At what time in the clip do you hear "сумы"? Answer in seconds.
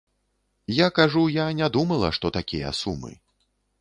2.81-3.13